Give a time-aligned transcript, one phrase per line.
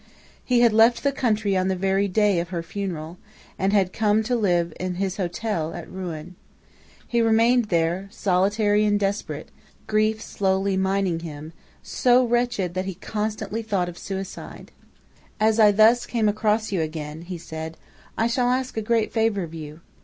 [0.43, 3.19] "He had left the country on the very day of her funeral,
[3.59, 6.33] and had come to live in his hotel at Rouen.
[7.07, 9.49] He remained there, solitary and desperate,
[9.85, 11.53] grief slowly mining him,
[11.83, 14.71] so wretched that he constantly thought of suicide.
[15.39, 17.77] "'As I thus came across you again,' he said,
[18.17, 19.81] 'I shall ask a great favor of you.